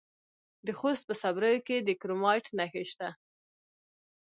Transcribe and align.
د 0.65 0.67
خوست 0.79 1.03
په 1.07 1.13
صبریو 1.21 1.65
کې 1.67 1.77
د 1.81 1.89
کرومایټ 2.01 2.45
نښې 2.57 2.83
شته. 2.91 3.09